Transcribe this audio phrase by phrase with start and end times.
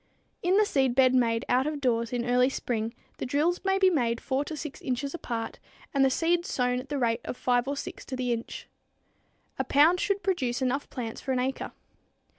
[0.41, 4.19] In the seedbed made out of doors in early spring, the drills may be made
[4.19, 5.59] 4 to 6 inches apart
[5.93, 8.67] and the seeds sown at the rate of 5 or 6 to the inch.
[9.59, 11.71] A pound should produce enough plants for an acre.